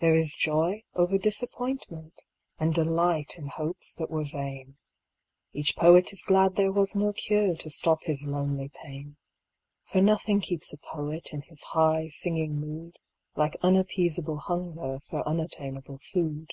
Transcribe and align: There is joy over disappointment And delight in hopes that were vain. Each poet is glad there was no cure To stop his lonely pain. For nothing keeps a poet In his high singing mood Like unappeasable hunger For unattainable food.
There 0.00 0.14
is 0.14 0.34
joy 0.34 0.82
over 0.94 1.16
disappointment 1.16 2.12
And 2.58 2.74
delight 2.74 3.36
in 3.38 3.46
hopes 3.46 3.94
that 3.94 4.10
were 4.10 4.26
vain. 4.30 4.76
Each 5.54 5.74
poet 5.74 6.12
is 6.12 6.22
glad 6.24 6.56
there 6.56 6.70
was 6.70 6.94
no 6.94 7.14
cure 7.14 7.56
To 7.56 7.70
stop 7.70 8.02
his 8.02 8.24
lonely 8.26 8.68
pain. 8.68 9.16
For 9.84 10.02
nothing 10.02 10.42
keeps 10.42 10.74
a 10.74 10.78
poet 10.78 11.32
In 11.32 11.40
his 11.40 11.62
high 11.62 12.10
singing 12.10 12.60
mood 12.60 12.98
Like 13.34 13.56
unappeasable 13.62 14.40
hunger 14.40 14.98
For 15.06 15.26
unattainable 15.26 15.96
food. 16.12 16.50